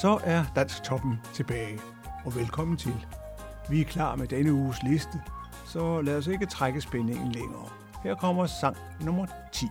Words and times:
Så 0.00 0.20
er 0.24 0.44
Dansk 0.56 0.82
Toppen 0.82 1.20
tilbage, 1.34 1.80
og 2.24 2.36
velkommen 2.36 2.76
til. 2.76 3.06
Vi 3.70 3.80
er 3.80 3.84
klar 3.84 4.16
med 4.16 4.26
denne 4.26 4.52
uges 4.52 4.82
liste, 4.82 5.22
så 5.66 6.00
lad 6.00 6.16
os 6.16 6.26
ikke 6.26 6.46
trække 6.46 6.80
spændingen 6.80 7.32
længere. 7.32 7.68
Her 8.02 8.14
kommer 8.14 8.46
sang 8.46 8.76
nummer 9.00 9.26
10. 9.52 9.66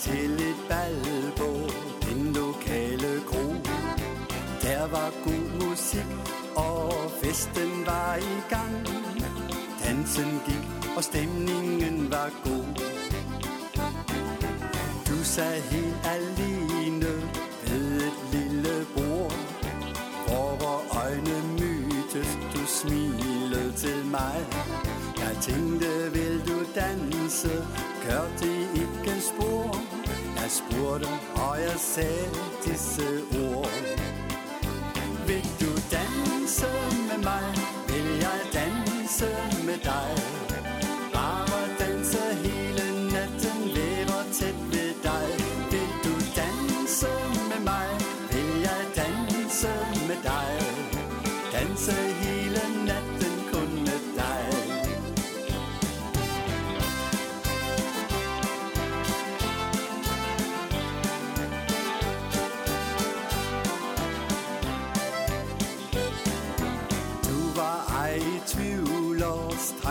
til 0.00 0.32
et 0.32 0.56
bal 0.68 1.32
på 1.36 1.48
den 2.06 2.32
lokale 2.32 3.20
kro 3.26 3.46
Der 4.62 4.86
var 4.88 5.10
god 5.24 5.68
musik, 5.68 6.10
og 6.56 6.92
festen 7.22 7.86
var 7.86 8.16
i 8.16 8.36
gang. 8.48 8.86
Dansen 9.84 10.40
gik, 10.46 10.66
og 10.96 11.04
stemningen 11.04 12.10
var 12.10 12.30
god. 12.44 12.66
Du 15.08 15.24
sad 15.24 15.60
helt 15.60 15.96
alene 16.04 17.12
ved 17.66 18.02
et 18.08 18.18
lille 18.32 18.86
bord. 18.96 19.34
Hvor 20.26 20.82
øjne 21.04 21.36
mytes, 21.52 22.38
du 22.54 22.66
smilede 22.66 23.72
til 23.76 24.04
mig. 24.10 24.46
Jeg 25.18 25.36
tænkte, 25.42 26.12
vil 26.12 26.42
du 26.48 26.58
danse? 26.74 27.66
Kør 28.02 28.24
spurgte, 30.90 31.08
og 31.34 31.60
jeg 31.60 31.76
sagde 31.78 32.30
disse 32.64 33.02
ord. 33.54 33.70
Vil 35.26 35.44
du 35.60 35.70
danse 35.90 36.66
med 37.08 37.24
mig? 37.24 37.54
Vil 37.88 38.18
jeg 38.20 38.40
danse 38.52 39.26
med 39.66 39.78
dig? 39.84 40.29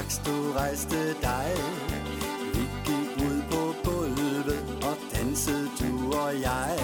straks 0.10 0.26
du 0.26 0.52
rejste 0.54 1.14
dig. 1.22 1.52
Vi 2.54 2.70
gik 2.86 3.26
ud 3.26 3.42
på 3.52 3.90
gulvet 3.90 4.64
og 4.84 4.98
dansede 5.14 5.70
du 5.80 6.14
og 6.14 6.42
jeg. 6.42 6.80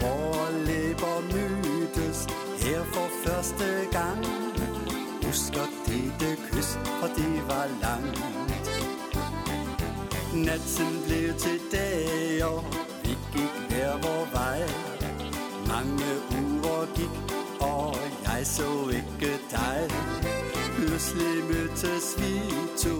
Vore 0.00 0.64
læber 0.66 1.20
mødtes 1.32 2.26
her 2.60 2.84
for 2.84 3.08
første 3.24 3.64
gang. 3.92 4.26
Husker 5.24 5.66
dette 5.86 6.36
kys, 6.50 6.78
og 7.02 7.08
det 7.16 7.48
var 7.48 7.66
langt. 7.82 8.20
Natten 10.34 11.02
blev 11.06 11.34
til 11.34 11.60
dag, 11.72 12.44
og 12.44 12.64
vi 13.02 13.18
gik 13.32 13.54
hver 13.68 13.92
vor 13.92 14.28
vej. 14.32 14.60
Mange 15.68 16.10
uger 16.42 16.86
gik, 16.94 17.34
og 17.60 17.96
jeg 18.24 18.46
så 18.46 18.88
ikke 18.92 19.03
pludselig 21.14 21.44
mødtes 21.44 22.16
vi 22.18 22.40
to 22.78 22.96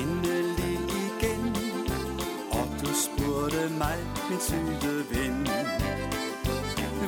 endelig 0.00 0.80
igen. 1.06 1.56
Og 2.50 2.68
du 2.80 2.90
spurgte 3.04 3.68
mig, 3.78 3.98
min 4.30 4.40
søde 4.40 5.04
ven. 5.10 5.46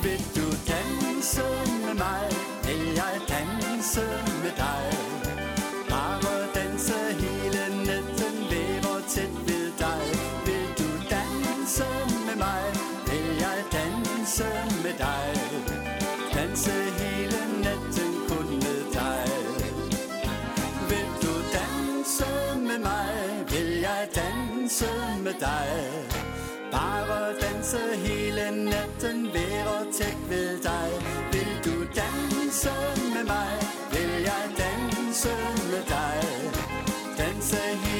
Vil 0.03 0.23
du 0.35 0.47
danse 0.71 1.43
med 1.85 1.93
mig? 1.93 2.27
Vil 2.65 2.93
jeg 2.95 3.15
danse 3.29 4.01
danse 24.81 25.23
med 25.23 25.33
dig. 25.39 25.69
Bare 26.71 27.33
danse 27.41 27.77
hele 27.95 28.65
natten 28.65 29.33
Være 29.33 29.85
tæt 29.93 30.17
ved 30.29 30.63
dig. 30.63 30.89
Vil 31.31 31.51
du 31.65 31.79
danse 31.95 32.69
med 33.13 33.23
mig? 33.23 33.53
Vil 33.91 34.11
jeg 34.21 34.43
danse 34.57 35.29
med 35.71 35.83
dig? 35.87 36.21
Danse 37.17 37.57
hele 37.57 37.90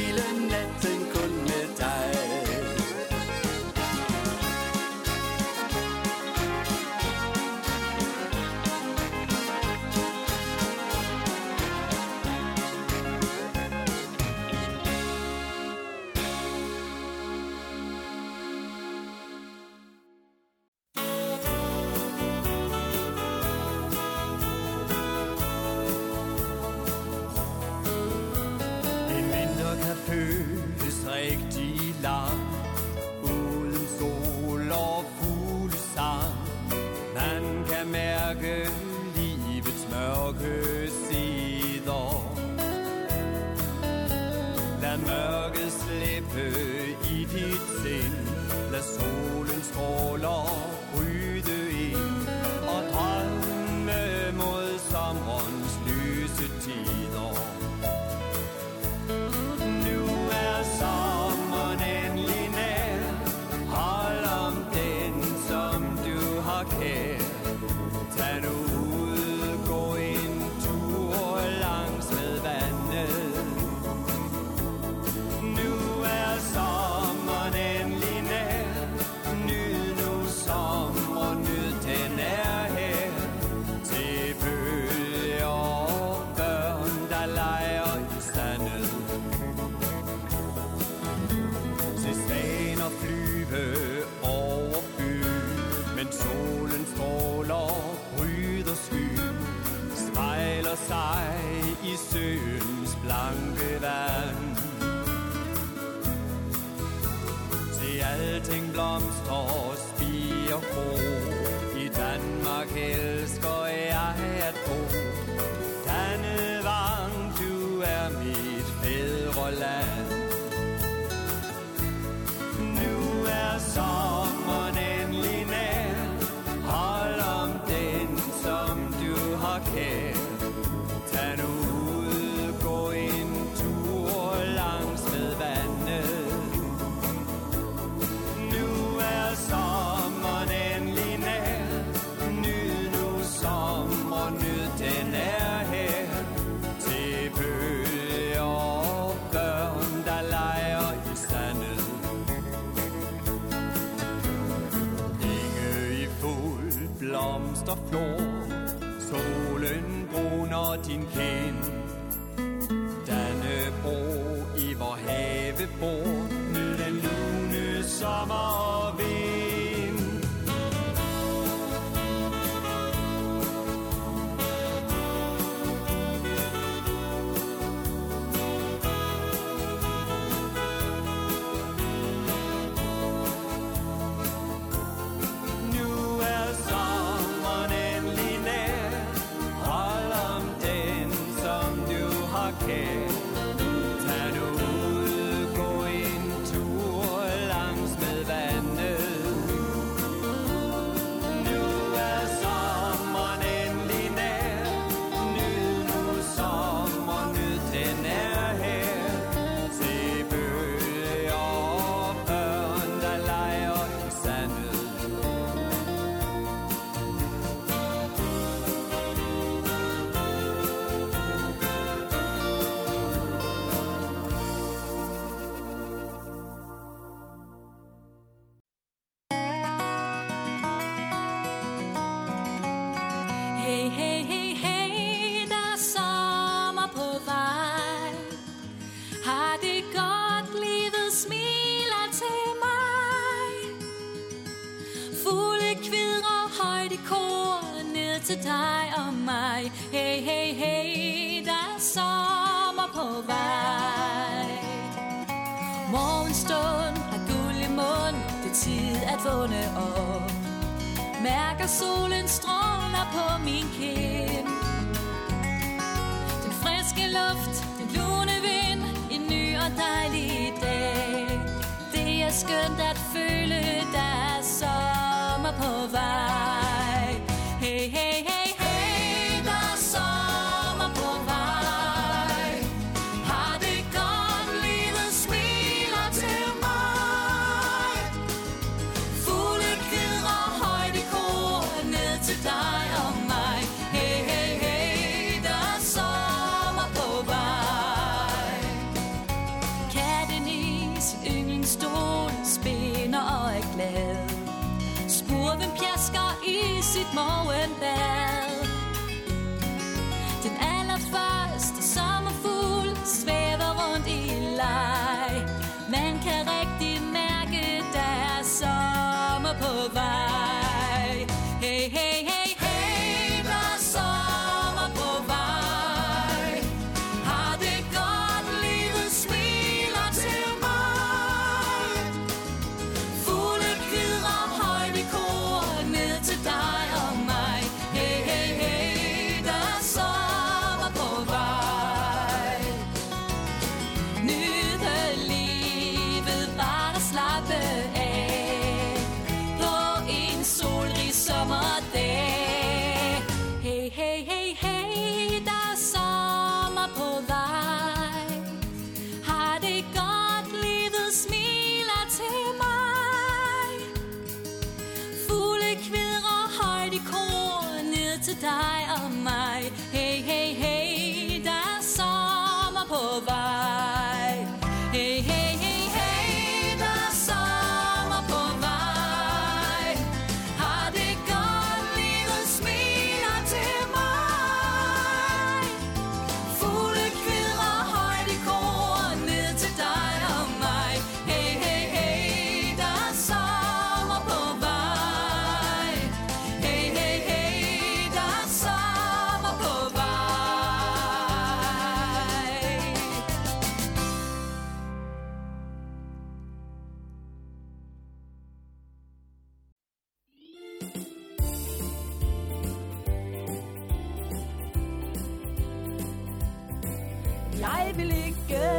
He 161.14 161.51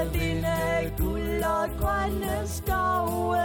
ikke 0.02 0.18
vinde 0.18 0.92
guld 0.98 1.42
og 1.42 1.68
grønne 1.80 2.48
skove. 2.48 3.36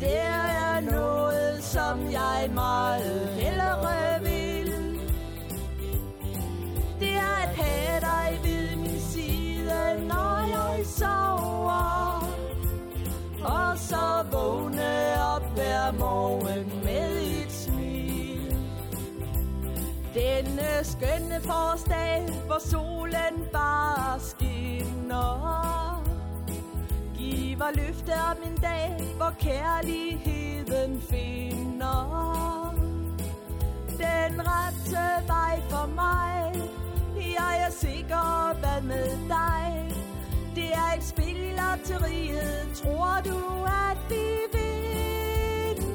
Der 0.00 0.32
er 0.66 0.80
noget, 0.80 1.64
som 1.64 2.10
jeg 2.10 2.50
meget 2.54 3.28
hellere 3.28 4.20
vil. 4.20 5.00
Det 7.00 7.12
er 7.12 7.42
at 7.42 7.56
have 7.56 8.00
dig 8.00 8.40
ved 8.44 8.76
min 8.76 9.00
side, 9.00 10.06
når 10.08 10.38
jeg 10.48 10.86
sover. 10.86 12.28
Og 13.44 13.78
så 13.78 14.24
vågne 14.32 15.24
op 15.34 15.54
hver 15.54 15.92
morgen 15.98 16.72
med 16.84 17.22
et 17.42 17.52
smil. 17.52 18.56
Denne 20.14 20.84
skønne 20.84 21.40
forårsdag, 21.40 22.28
hvor 22.46 22.58
solen 22.70 23.48
bare 23.52 24.20
ånder 25.12 26.02
Giver 27.16 27.70
løfte 27.76 28.12
om 28.12 28.36
en 28.46 28.56
dag, 28.56 28.96
hvor 29.16 29.32
kærligheden 29.40 31.00
finder 31.00 32.74
Den 33.98 34.40
rette 34.40 35.26
vej 35.26 35.60
for 35.70 35.86
mig 35.94 36.52
Jeg 37.16 37.66
er 37.66 37.70
sikker, 37.70 38.58
hvad 38.58 38.82
med 38.82 39.28
dig? 39.28 39.90
Det 40.54 40.72
er 40.72 40.96
et 40.96 41.04
spil 41.04 41.36
i 41.36 41.50
lotteriet 41.50 42.70
Tror 42.74 43.20
du, 43.24 43.64
at 43.64 43.98
vi 44.08 44.24
vinder? 44.52 45.92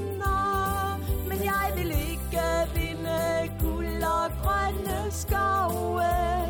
Men 1.29 1.43
jeg 1.43 1.71
vil 1.75 1.91
ikke 1.91 2.41
vinde 2.75 3.19
guld 3.61 4.03
og 4.03 4.31
grønne 4.43 5.11
skove 5.11 6.44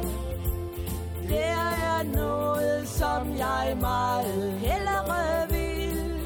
som 3.00 3.38
jeg 3.38 3.78
meget 3.82 4.52
hellere 4.52 5.48
vil. 5.50 6.22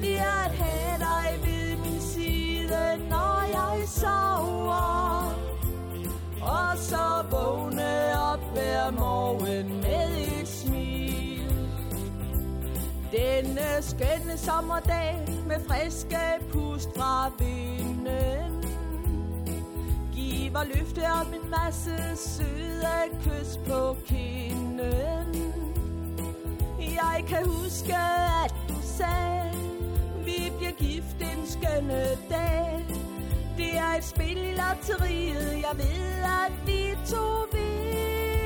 Det 0.00 0.18
er 0.18 0.44
at 0.44 0.50
have 0.50 0.98
dig 0.98 1.38
ved 1.44 1.76
min 1.76 2.00
side, 2.00 3.08
når 3.08 3.40
jeg 3.58 3.88
sover. 3.88 5.34
Og 6.42 6.78
så 6.78 7.24
vågne 7.30 8.22
op 8.32 8.40
hver 8.52 8.90
morgen 8.90 9.80
med 9.80 10.40
et 10.40 10.48
smil. 10.48 11.54
Denne 13.12 13.68
skønne 13.80 14.38
sommerdag 14.38 15.28
med 15.46 15.60
friske 15.68 16.18
pust 16.52 16.88
fra 16.96 17.30
vinden. 17.38 18.49
Giver 20.50 20.64
løfte 20.64 21.02
om 21.04 21.34
en 21.34 21.50
masse 21.50 21.96
søde 22.16 23.08
kys 23.22 23.58
på 23.66 23.96
kinden. 24.06 25.34
Jeg 26.78 27.24
kan 27.28 27.46
huske, 27.46 27.94
at 28.44 28.54
du 28.68 28.74
sagde 28.82 29.52
Vi 30.24 30.52
bliver 30.58 30.72
gift 30.72 31.16
en 31.20 31.46
skønne 31.46 32.04
dag. 32.30 32.86
Det 33.56 33.76
er 33.76 33.96
et 33.98 34.04
spil 34.04 34.36
i 34.36 34.54
lotteriet. 34.60 35.62
Jeg 35.62 35.76
ved, 35.76 36.22
at 36.44 36.52
vi 36.66 36.96
to 37.06 37.46
vinder. 37.52 38.44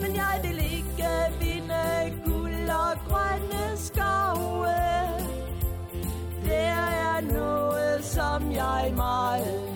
Men 0.00 0.16
jeg 0.16 0.40
vil 0.42 0.58
ikke 0.58 1.08
vinde 1.40 2.22
guld 2.24 2.70
og 2.70 2.98
grønne 3.08 3.76
skove. 3.76 4.66
Det 6.44 6.64
er 6.64 7.20
noget, 7.20 8.04
som 8.04 8.52
jeg 8.52 8.92
meget 8.96 9.71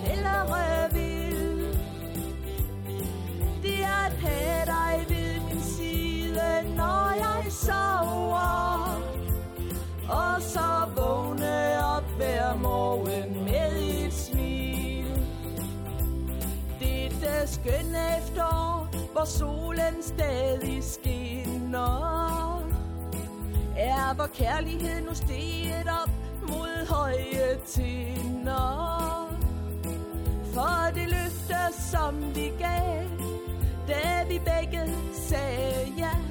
sover 7.67 9.01
Og 10.09 10.41
så 10.41 10.69
vågne 10.95 11.85
op 11.95 12.07
hver 12.17 12.55
morgen 12.55 13.43
med 13.43 13.71
et 14.05 14.13
smil. 14.13 15.07
Dette 16.79 17.47
skønne 17.47 18.03
efterår, 18.17 18.87
hvor 19.11 19.25
solen 19.25 19.95
stadig 20.01 20.83
skinner 20.83 22.63
Er 23.77 24.13
hvor 24.13 24.27
kærlighed 24.33 25.01
nu 25.01 25.13
steget 25.13 25.87
op 26.03 26.09
mod 26.41 26.87
høje 26.89 27.57
tinder. 27.67 29.37
For 30.53 30.91
det 30.95 31.09
løfte, 31.09 31.61
som 31.91 32.35
vi 32.35 32.51
gav 32.59 33.07
da 33.87 34.23
vi 34.27 34.39
begge 34.39 34.93
sagde 35.13 35.93
ja 35.97 36.26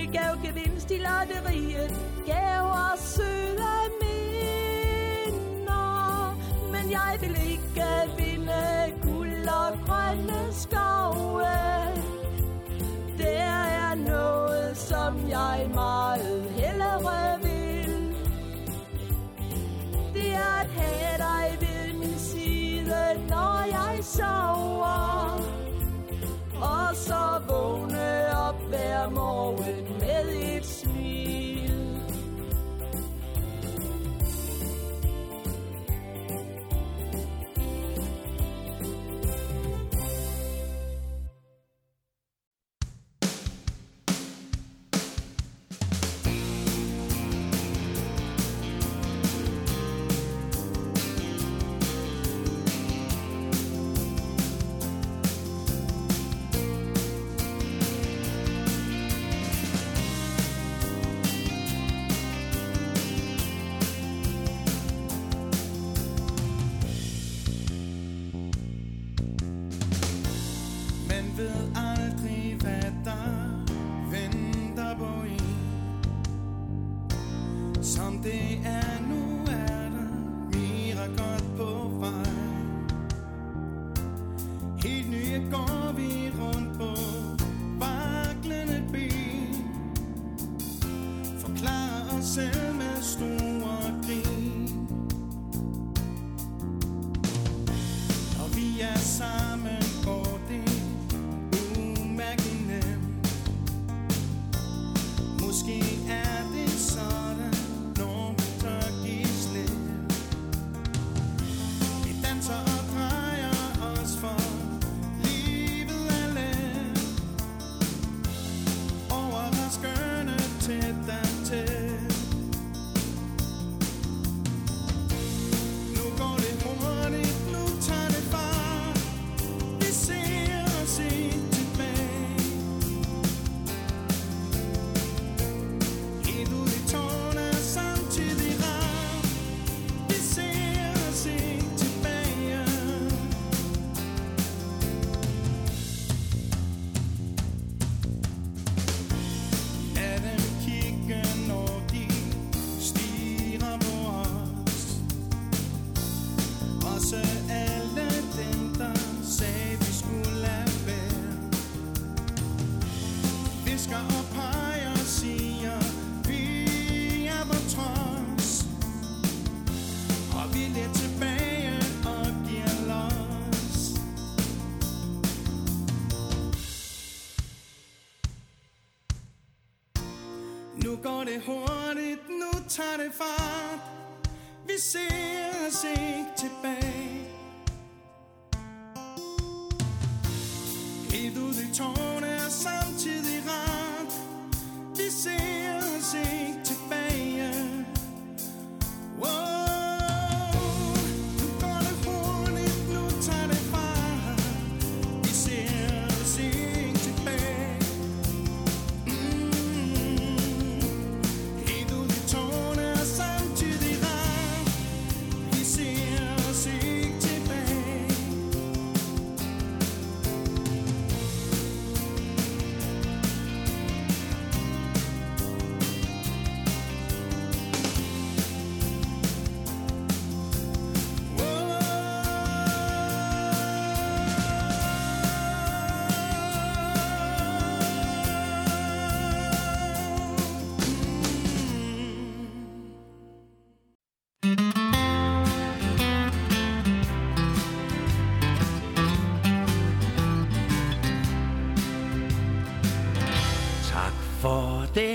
det 0.00 0.12
gavgevinst 0.12 0.90
i 0.90 0.98
lotteriet, 0.98 1.90
Gaver 2.26 2.96
søde 2.96 3.90
minder. 4.02 4.86
Men 6.72 6.90
jeg 6.90 7.18
vil 7.20 7.36
ikke 7.50 7.84
vinde 8.18 8.92
guld 9.02 9.48
og 9.48 9.78
grønne 9.86 10.52
skove. 10.52 11.42
Der 13.18 13.44
er 13.82 13.94
noget, 13.94 14.76
som 14.76 15.28
jeg 15.28 15.70
meget 15.74 16.50
hellere 16.50 17.38
vil. 17.42 18.14
Det 20.14 20.34
er 20.34 20.60
at 20.60 20.70
have 20.70 21.18
dig 21.18 21.56
ved 21.60 21.92
min 21.98 22.18
side, 22.18 23.26
når 23.28 23.64
jeg 23.70 23.98
sover. 24.04 25.49
Og 26.60 26.96
så 26.96 27.40
vågne 27.48 28.38
op 28.48 28.60
hver 28.68 29.10
morgen. 29.10 29.99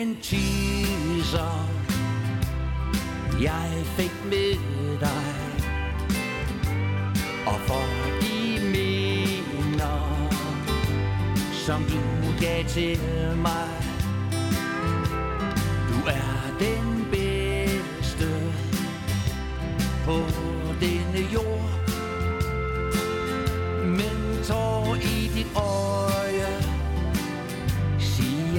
En 0.06 0.18
teaser 0.22 1.70
Jeg 3.42 3.72
fik 3.86 4.12
med 4.26 4.58
dig. 5.00 5.36
Og 7.48 7.60
for 7.68 7.86
de 8.22 8.60
minder 8.64 10.30
Som 11.54 11.84
du 11.84 12.02
gav 12.46 12.66
til 12.66 13.00
mig. 13.38 13.70
Du 15.90 16.08
er 16.08 16.58
den 16.60 17.08
bedste 17.12 18.30
På 20.06 20.18
denne 20.82 21.28
jord. 21.34 21.72
Men 23.86 24.44
tår 24.44 24.96
i 24.96 25.32
dit 25.36 25.48
øje 25.56 25.95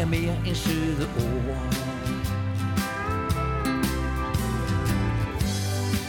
er 0.06 0.10
mere 0.10 0.36
end 0.46 0.54
søde 0.54 1.08
ord. 1.16 1.74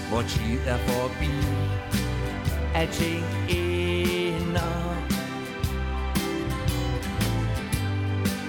Hvor 0.10 0.22
tid 0.22 0.60
er 0.66 0.78
forbi, 0.78 1.32
at 2.76 2.90
ting 2.90 3.26
ender. 3.50 4.96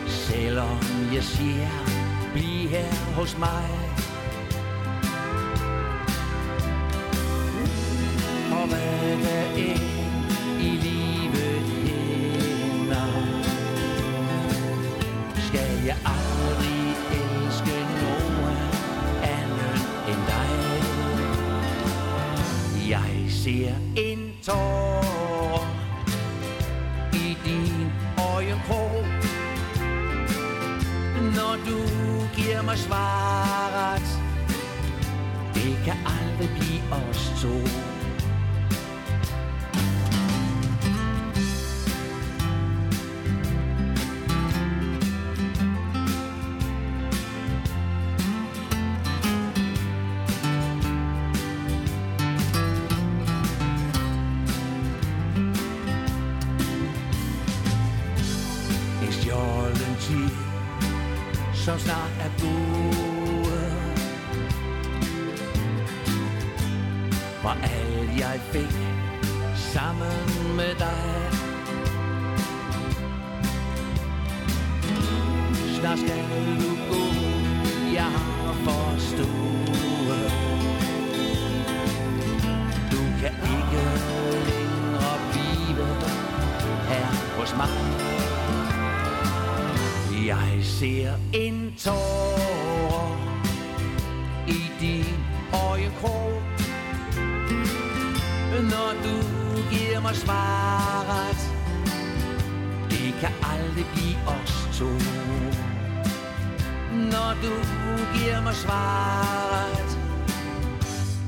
Selvom 0.06 0.78
jeg 1.14 1.22
siger, 1.22 1.68
bliv 2.32 2.68
her 2.68 3.14
hos 3.14 3.38
mig. 3.38 3.68
Og 8.52 8.68
hvad 8.68 9.18
der 9.24 9.62
er 9.72 9.97
aldrig 16.04 16.96
elske 17.20 17.76
nogen 18.02 18.56
anden 19.22 19.78
end 20.08 20.22
dig. 20.26 20.50
Jeg 22.88 23.12
ser 23.28 23.72
en 23.96 24.32
tår 24.42 25.66
i 27.12 27.36
din 27.44 27.92
øjenkrog, 28.34 29.04
når 31.36 31.56
du 31.66 31.78
giver 32.36 32.62
mig 32.62 32.78
svaret. 32.78 33.17
Som 61.68 61.78
snart 61.78 62.10
er 62.20 62.30
gået. 62.40 63.72
Var 67.42 67.56
alt 67.62 68.20
jeg 68.20 68.40
fik 68.52 68.74
sammen 69.56 70.56
med 70.56 70.74
dig. 70.74 71.30
Snart 75.80 75.98
skal 75.98 76.24
du 76.60 76.70
gå, 76.90 77.04
jeg 77.94 78.10
har 78.44 78.54
forstået. 78.64 80.30
Du 82.92 83.02
kan 83.20 83.32
ikke 83.56 83.82
længere 84.50 85.18
blive 85.32 85.86
her 86.88 87.06
hos 87.38 87.56
mig. 87.56 88.08
Jeg 90.26 90.64
ser 90.64 91.12
tårer 91.88 93.16
i 94.48 94.60
din 94.80 95.16
øjekrog. 95.70 96.42
Når 98.72 98.90
du 99.04 99.16
giver 99.70 100.00
mig 100.00 100.16
svaret 100.16 101.40
Det 102.90 103.14
kan 103.20 103.30
aldrig 103.42 103.86
blive 103.94 104.18
os 104.26 104.78
to. 104.78 104.88
Når 106.92 107.30
du 107.42 107.54
giver 108.18 108.40
mig 108.42 108.54
svaret 108.54 109.98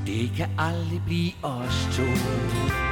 Det 0.05 0.31
kan 0.37 0.49
aldrig 0.57 1.01
blive 1.05 1.33
os 1.43 1.87
to. 1.95 2.90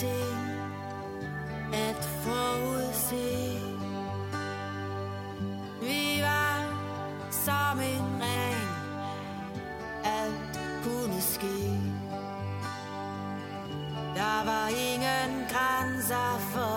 Ting 0.00 0.38
at 1.72 2.04
forudse. 2.22 3.60
Vi 5.80 6.22
var 6.22 6.58
som 7.30 7.80
en 7.80 8.06
ring, 8.22 8.68
alt 10.04 10.58
kunne 10.84 11.20
ske. 11.20 11.58
Der 14.14 14.44
var 14.44 14.68
ingen 14.68 15.30
grænser 15.52 16.38
for 16.52 16.67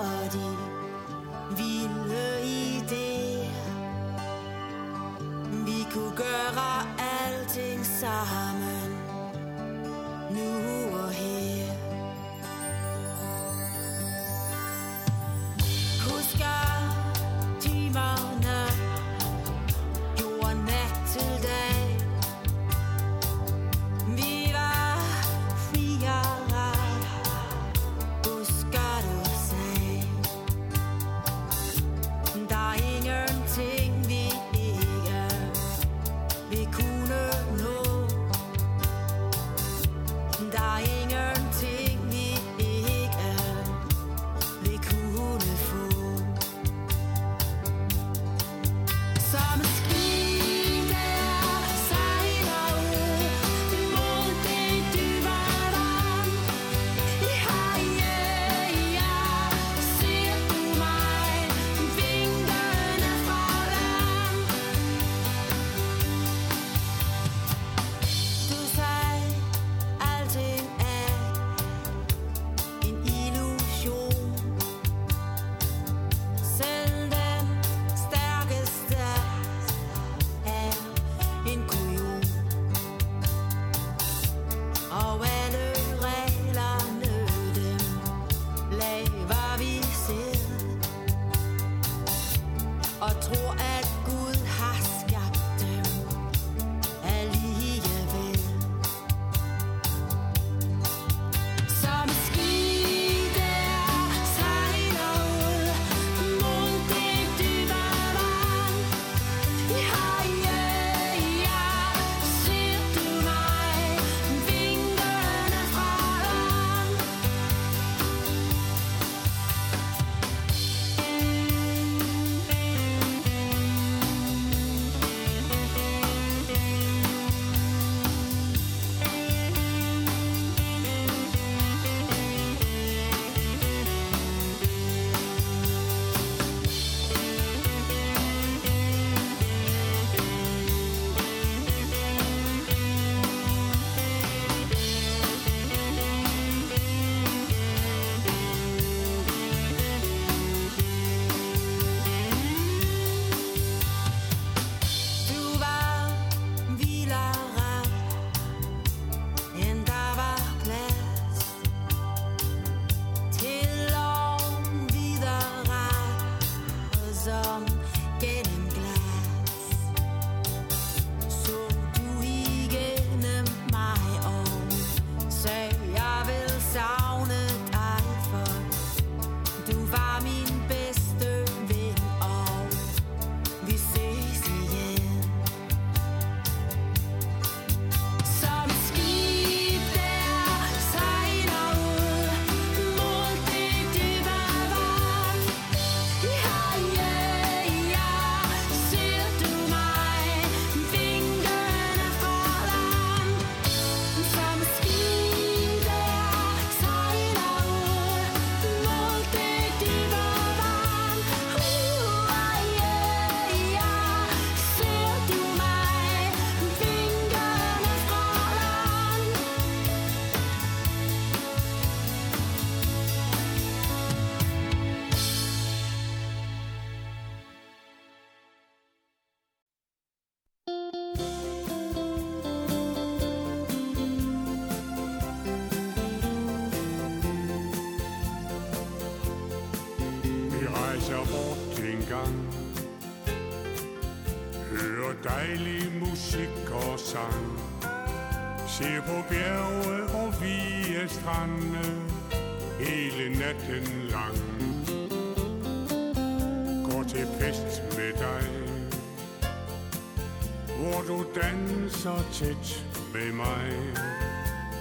tæt 262.41 262.85
ved 263.13 263.33
mig. 263.33 263.65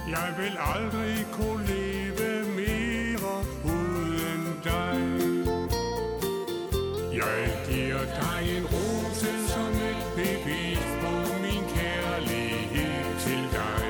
Jeg 0.07 0.29
vil 0.37 0.55
aldrig 0.75 1.25
kunne 1.31 1.65
leve 1.67 2.45
mere 2.59 3.35
uden 3.63 4.43
dig. 4.63 5.01
Jeg 7.13 7.41
giver 7.69 8.03
dig 8.21 8.57
en 8.57 8.65
rose 8.65 9.31
som 9.53 9.73
et 9.89 10.01
bevis 10.15 10.85
på 11.01 11.13
min 11.43 11.63
kærlighed 11.75 13.19
til 13.19 13.43
dig. 13.57 13.85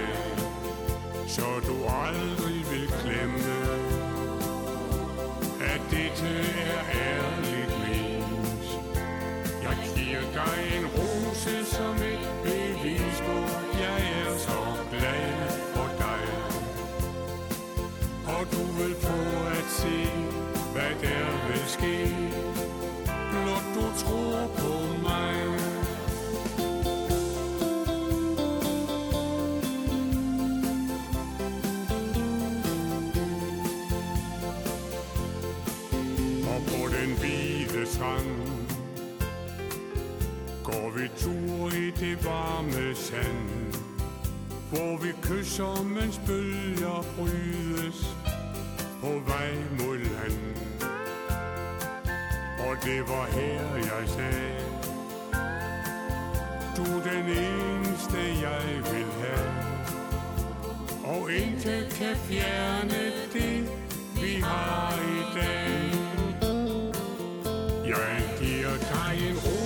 Så 1.27 1.47
du 1.67 1.75
aldrig 2.05 2.59
vil 2.71 2.87
glemme, 3.03 3.57
at 5.73 5.81
det 5.91 6.11
til 6.15 6.50
tur 41.21 41.71
i 41.75 41.91
det 41.99 42.25
varme 42.25 42.95
sand 42.95 43.73
Hvor 44.69 44.97
vi 45.03 45.11
kysser, 45.21 45.83
mens 45.83 46.21
bølger 46.27 47.05
brydes 47.15 47.99
På 49.01 49.11
vej 49.25 49.53
mod 49.79 49.97
land. 49.97 50.41
Og 52.67 52.77
det 52.83 53.01
var 53.07 53.25
her, 53.25 53.75
jeg 53.75 54.03
sagde 54.07 54.61
Du 56.77 56.83
er 56.97 57.03
den 57.03 57.25
eneste, 57.25 58.17
jeg 58.17 58.63
vil 58.77 59.11
have. 59.21 59.71
Og 61.03 61.31
intet 61.31 61.93
kan 61.93 62.15
fjerne 62.15 63.03
det, 63.33 63.69
vi 64.21 64.41
har 64.41 64.93
i 64.93 65.39
dag. 65.39 65.91
Jeg 67.87 68.23
giver 68.39 68.77
dig 68.77 69.29
en 69.29 69.37
ro 69.37 69.60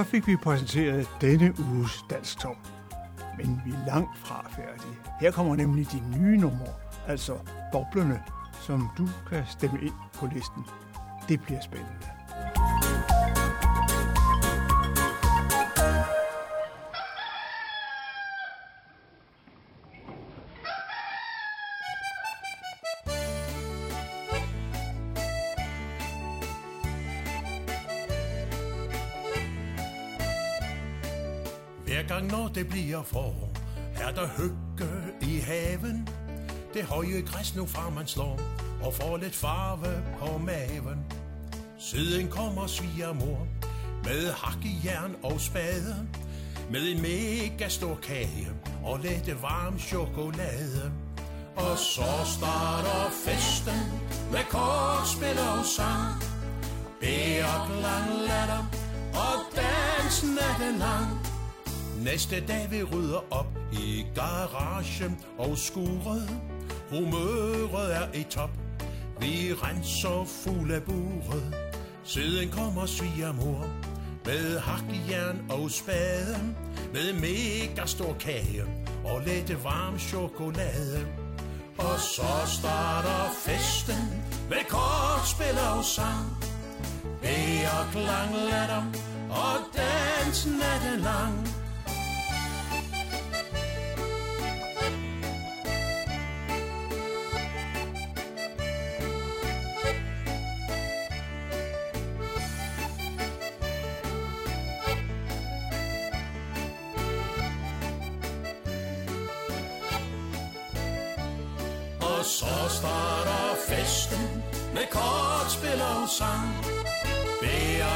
Så 0.00 0.04
fik 0.04 0.26
vi 0.26 0.36
præsenteret 0.36 1.08
denne 1.20 1.54
uges 1.58 2.04
Danstop. 2.10 2.56
Men 3.38 3.62
vi 3.64 3.70
er 3.70 3.86
langt 3.86 4.18
fra 4.18 4.50
færdige. 4.56 4.96
Her 5.20 5.30
kommer 5.30 5.56
nemlig 5.56 5.86
de 5.92 6.18
nye 6.18 6.36
numre, 6.36 6.72
altså 7.06 7.38
boblerne, 7.72 8.22
som 8.60 8.88
du 8.98 9.08
kan 9.28 9.42
stemme 9.48 9.78
ind 9.82 9.94
på 10.14 10.26
listen. 10.26 10.64
Det 11.28 11.40
bliver 11.40 11.60
spændende. 11.60 12.19
Det 32.60 32.68
bliver 32.68 33.02
forår, 33.02 33.52
er 34.00 34.10
der 34.10 34.28
hygge 34.36 34.90
i 35.22 35.38
haven. 35.38 36.08
Det 36.74 36.84
høje 36.84 37.20
græs 37.20 37.56
nu 37.56 37.66
fra 37.66 37.90
man 37.90 38.06
slår, 38.06 38.40
og 38.82 38.94
får 38.94 39.16
lidt 39.16 39.34
farve 39.34 40.02
på 40.18 40.38
maven. 40.38 40.98
Siden 41.78 42.28
kommer 42.28 42.66
svigermor 42.66 43.46
med 44.04 44.32
hakkejern 44.32 45.16
og 45.22 45.40
spade. 45.40 46.08
Med 46.70 46.80
en 46.88 47.02
mega 47.02 47.68
stor 47.68 47.98
kage 48.02 48.48
og 48.84 48.98
lidt 48.98 49.42
varm 49.42 49.78
chokolade. 49.78 50.92
Og 51.56 51.78
så 51.78 52.12
starter 52.38 53.10
festen 53.24 53.80
med 54.32 54.44
kortspil 54.50 55.38
og 55.38 55.64
sang. 55.76 56.22
Bær, 57.00 57.66
klang, 57.66 58.20
latter 58.28 58.64
og 59.14 59.56
dans 59.56 60.22
natten 60.22 60.78
lang. 60.78 61.29
Næste 62.04 62.46
dag 62.46 62.70
vi 62.70 62.82
rydder 62.82 63.24
op 63.30 63.58
i 63.72 64.06
garagen 64.14 65.18
og 65.38 65.58
skuret. 65.58 66.40
Humøret 66.90 67.96
er 67.96 68.14
i 68.14 68.22
top. 68.22 68.50
Vi 69.18 69.52
renser 69.62 70.24
fuld 70.24 70.72
af 70.72 70.82
buret. 70.82 71.54
Siden 72.04 72.50
kommer 72.50 72.86
svigermor 72.86 73.66
med 74.24 74.58
hakkejern 74.58 75.50
og 75.50 75.70
spade. 75.70 76.36
Med 76.92 77.12
mega 77.12 77.86
stor 77.86 78.16
kage 78.20 78.64
og 79.04 79.22
lidt 79.26 79.64
varm 79.64 79.98
chokolade. 79.98 81.06
Og 81.78 81.98
så 81.98 82.32
starter 82.58 83.30
festen 83.32 84.22
med 84.48 84.64
kortspil 84.68 85.58
og 85.76 85.84
sang. 85.84 86.26
Bær, 87.22 87.88
klang, 87.92 88.34
latter 88.50 88.82
og 89.30 89.56
dans 89.76 90.46
natten 90.46 91.00
lang. 91.00 91.60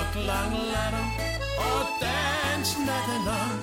Bær, 0.05 0.22
klang, 0.22 0.52
latter 0.52 1.07
og 1.59 1.86
dans 2.00 2.78
natten 2.78 3.24
lang. 3.26 3.61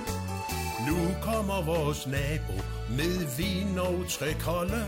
Nu 0.88 0.98
kommer 1.22 1.62
vores 1.62 2.08
nabo 2.08 2.54
med 2.90 3.38
vin 3.38 3.80
og 3.80 3.96
trækolde, 4.10 4.86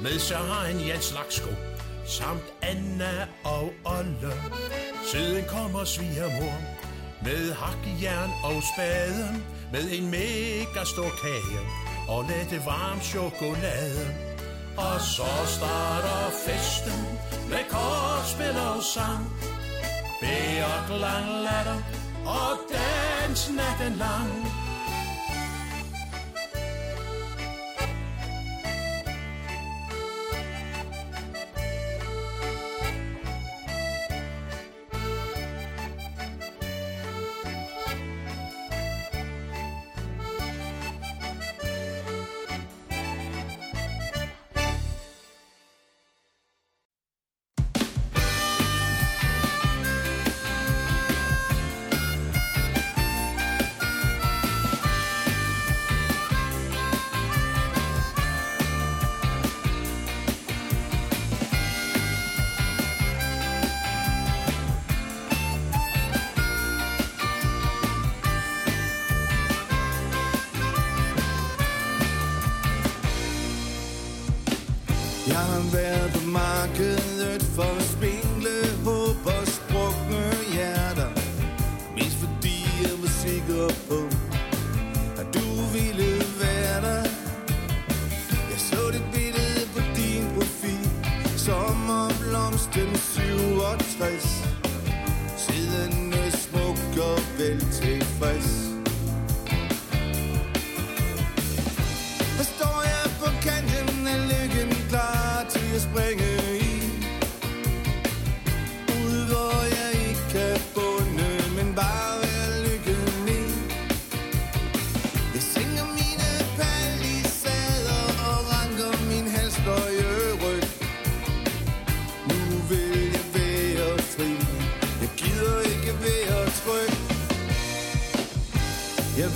Med 0.00 0.18
sig 0.18 0.36
har 0.36 0.66
han 0.66 0.88
Jens 0.88 1.14
Laksko 1.14 1.50
samt 2.06 2.42
Anna 2.62 3.26
og 3.44 3.72
Olle. 3.84 4.32
Siden 5.12 5.44
kommer 5.48 5.84
svigermor 5.84 6.58
med 7.22 7.52
hakkejern 7.52 8.30
og 8.44 8.62
spade. 8.74 9.28
Med 9.72 9.84
en 9.92 10.10
mega 10.10 10.84
stor 10.84 11.10
kage 11.22 11.60
og 12.08 12.24
lidt 12.28 12.66
varm 12.66 13.00
chokolade. 13.00 14.04
Og 14.76 15.00
så 15.00 15.30
starter 15.56 16.30
festen 16.46 17.00
med 17.50 17.64
kortspil 17.70 18.56
og 18.76 18.82
sang. 18.94 19.24
Bær, 20.20 20.84
klang, 20.86 21.28
latter 21.46 21.78
og 22.26 22.58
dans 22.70 23.50
natten 23.50 23.94
lang. 23.98 24.32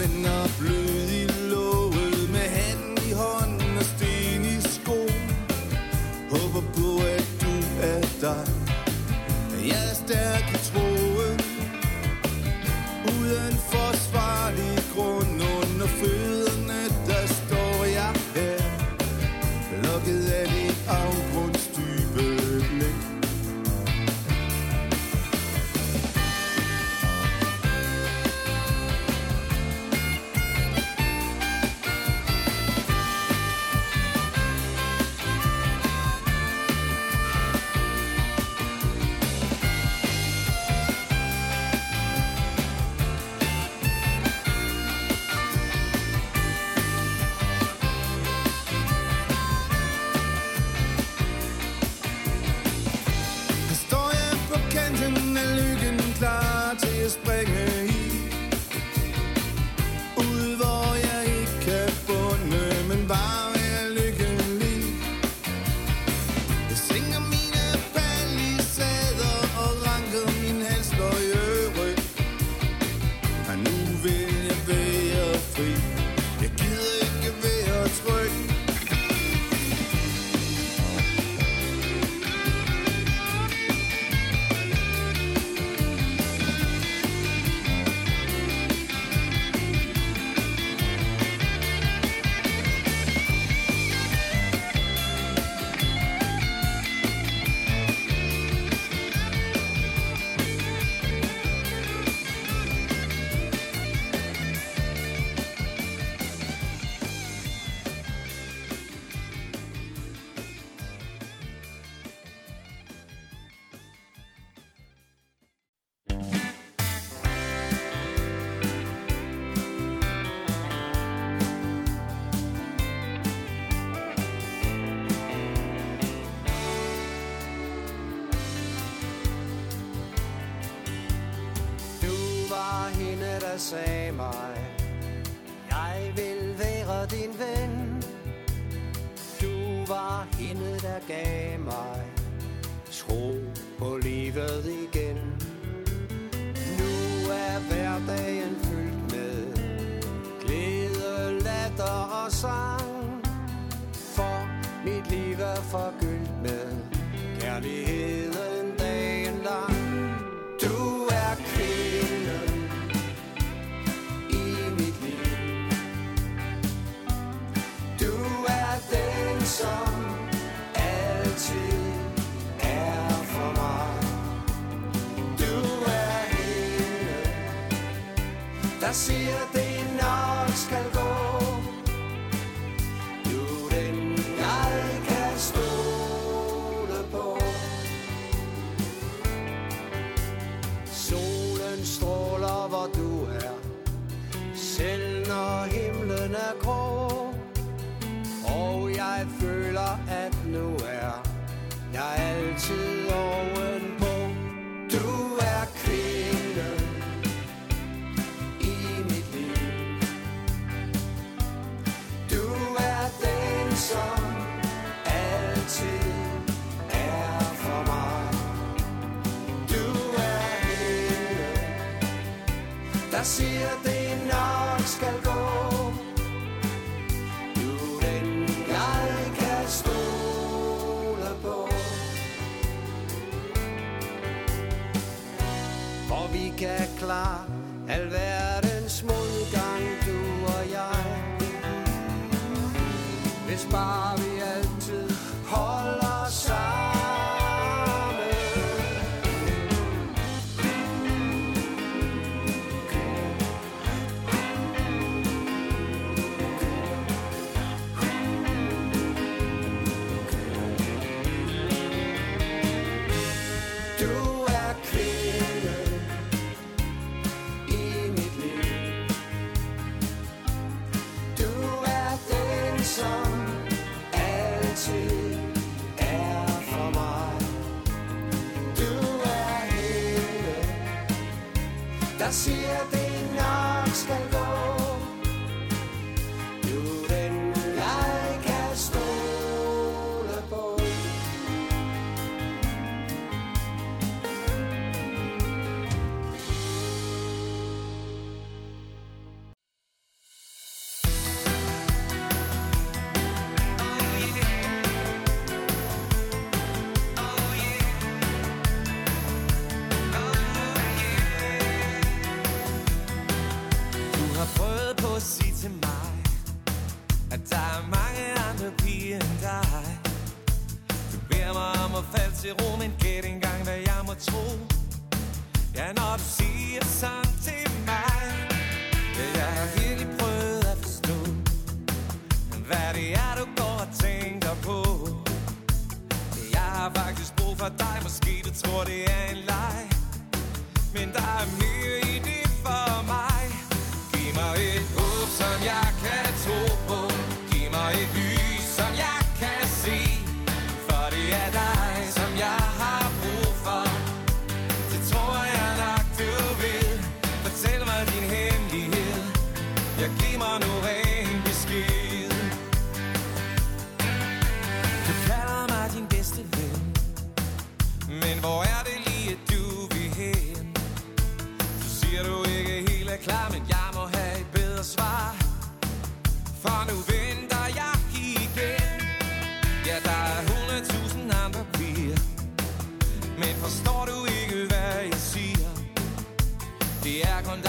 Vender 0.03 0.49
blød 0.59 1.11
i 1.11 1.32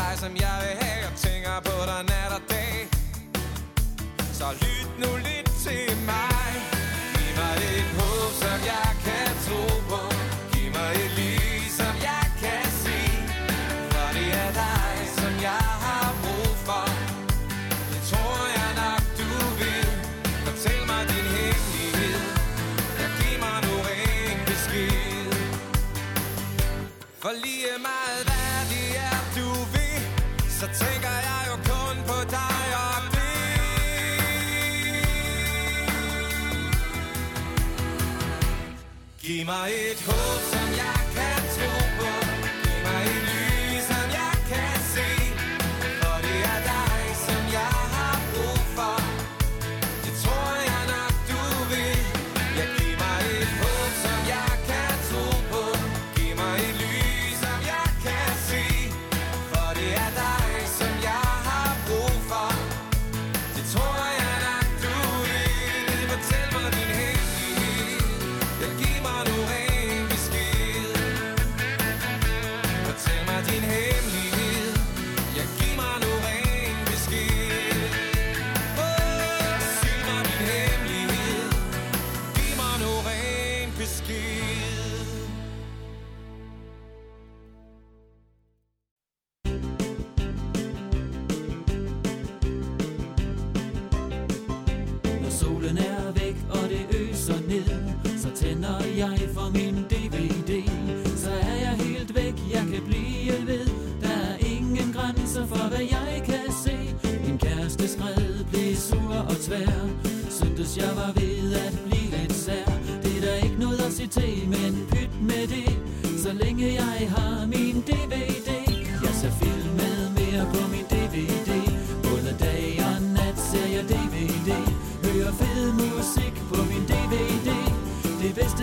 dig, 0.03 0.19
som 0.23 0.33
jeg 0.45 0.55
vil 0.63 0.75
have. 0.83 0.99
Jeg 1.05 1.13
tænker 1.25 1.55
på 1.67 1.75
dig 1.89 2.01
nat 2.11 2.31
og 2.37 2.43
dag. 2.53 2.75
Så 4.39 4.47
lyt 4.63 4.89
nu 5.03 5.11
lidt 5.27 5.49
til 5.65 5.87
mig. 6.11 6.49
Giv 7.15 7.31
mig 7.39 7.55
dit 7.63 7.89
håb, 7.99 8.31
som 8.43 8.57
jeg 8.71 8.87
kan 9.02 9.02
my 39.53 39.69
ears. 39.69 39.92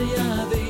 Yeah, 0.01 0.49
ya 0.49 0.70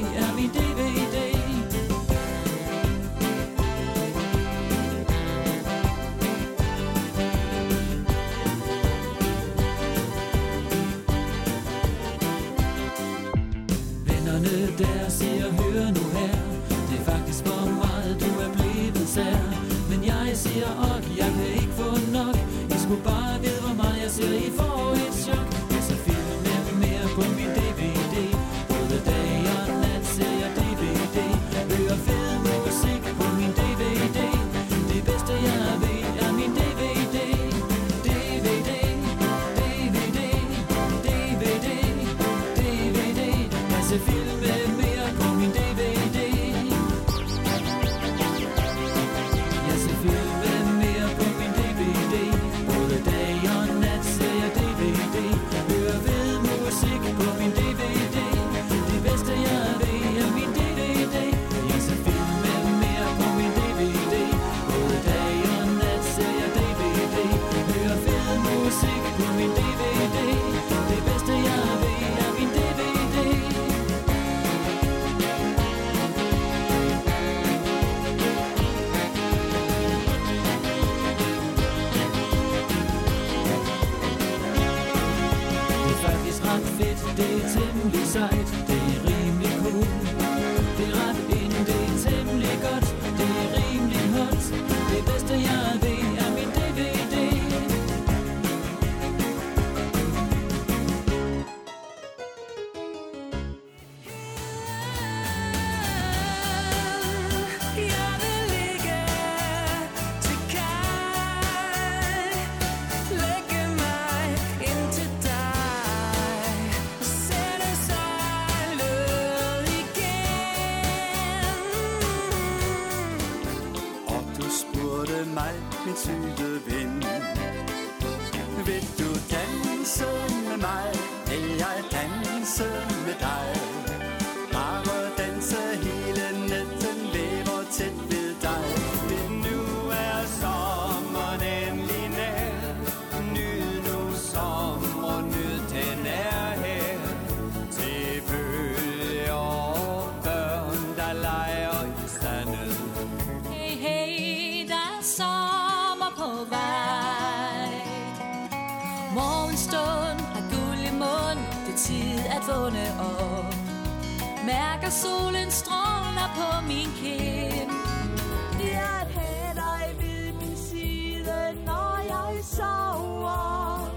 vi 172.40 172.44
sover 172.44 173.90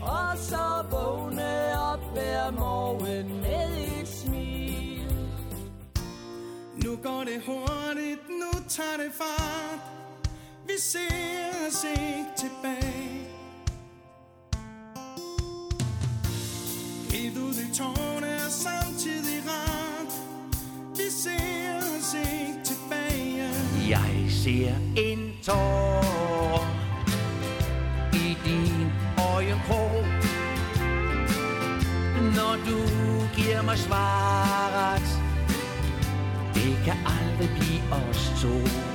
Og 0.00 0.38
så 0.38 0.84
vågne 0.90 1.80
op 1.92 2.00
hver 2.12 2.50
morgen 2.50 3.40
med 3.40 4.00
et 4.00 4.08
smil. 4.08 5.16
Nu 6.84 6.96
går 7.02 7.24
det 7.24 7.42
hurtigt, 7.46 8.28
nu 8.28 8.60
tager 8.68 8.96
det 8.96 9.12
fart. 9.12 9.80
Vi 10.66 10.72
ser 10.78 11.66
os 11.68 11.84
ikke 11.84 12.30
tilbage. 12.36 13.28
Helt 17.10 17.38
ud 17.38 17.54
i 17.54 17.74
tårne 17.74 18.26
er 18.26 18.48
samtidig 18.48 19.42
rart. 19.48 20.12
Vi 20.96 21.10
ser 21.10 21.76
os 21.76 22.14
ikke 22.14 22.60
tilbage. 22.64 23.50
Jeg 23.88 24.26
ser 24.30 24.74
en 24.96 25.32
tår 25.42 26.03
din 28.44 28.92
øjenkrog 29.34 30.04
Når 32.36 32.54
du 32.66 32.78
giver 33.36 33.62
mig 33.62 33.78
svaret 33.78 35.08
Det 36.54 36.76
kan 36.84 36.96
aldrig 37.06 37.50
blive 37.58 37.82
os 37.92 38.42
to. 38.42 38.93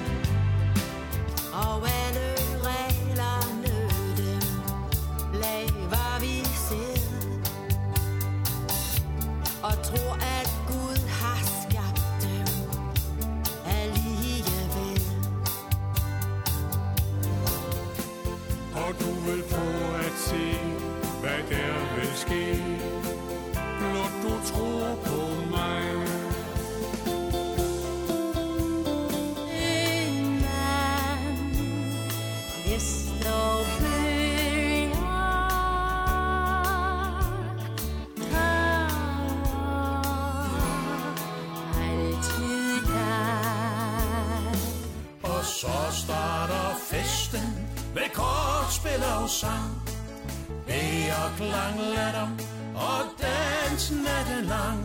klang 51.39 51.77
latter 51.95 52.27
og 52.75 53.01
dans 53.21 53.91
natten 53.91 54.45
lang. 54.45 54.79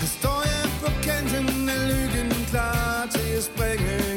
Historien 0.00 0.70
på 0.82 0.90
kanten 1.02 1.68
er 1.68 1.80
lykken 1.90 2.30
klar 2.50 3.08
til 3.10 3.28
at 3.38 3.44
springe 3.44 4.07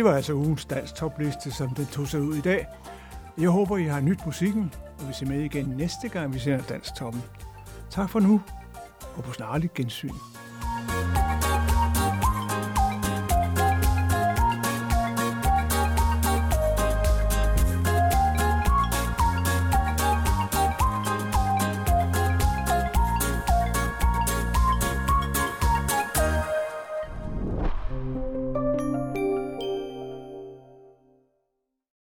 Det 0.00 0.08
var 0.08 0.16
altså 0.16 0.32
ugens 0.32 0.64
dansk 0.64 0.94
topliste, 0.94 1.50
som 1.52 1.74
det 1.74 1.88
tog 1.88 2.08
sig 2.08 2.20
ud 2.20 2.34
i 2.34 2.40
dag. 2.40 2.66
Jeg 3.38 3.50
håber, 3.50 3.76
I 3.76 3.84
har 3.84 4.00
nyt 4.00 4.26
musikken, 4.26 4.74
og 4.98 5.08
vi 5.08 5.12
ser 5.12 5.26
med 5.26 5.40
igen 5.40 5.66
næste 5.66 6.08
gang, 6.08 6.34
vi 6.34 6.38
ser 6.38 6.62
Dansk 6.62 6.94
Toppen. 6.94 7.22
Tak 7.90 8.10
for 8.10 8.20
nu, 8.20 8.40
og 9.16 9.24
på 9.24 9.32
snarligt 9.32 9.74
gensyn. 9.74 10.10